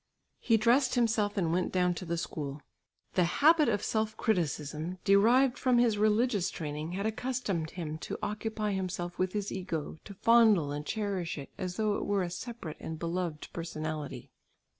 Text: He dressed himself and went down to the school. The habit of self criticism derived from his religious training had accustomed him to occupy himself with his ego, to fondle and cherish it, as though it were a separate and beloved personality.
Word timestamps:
He 0.39 0.57
dressed 0.57 0.95
himself 0.95 1.37
and 1.37 1.53
went 1.53 1.71
down 1.71 1.93
to 1.93 2.05
the 2.05 2.17
school. 2.17 2.63
The 3.13 3.25
habit 3.45 3.69
of 3.69 3.83
self 3.83 4.17
criticism 4.17 4.97
derived 5.03 5.59
from 5.59 5.77
his 5.77 5.99
religious 5.99 6.49
training 6.49 6.93
had 6.93 7.05
accustomed 7.05 7.69
him 7.77 7.99
to 7.99 8.17
occupy 8.23 8.71
himself 8.71 9.19
with 9.19 9.33
his 9.33 9.51
ego, 9.51 9.99
to 10.05 10.15
fondle 10.15 10.71
and 10.71 10.87
cherish 10.87 11.37
it, 11.37 11.51
as 11.55 11.75
though 11.75 11.97
it 11.97 12.05
were 12.07 12.23
a 12.23 12.31
separate 12.31 12.77
and 12.79 12.97
beloved 12.97 13.49
personality. 13.53 14.31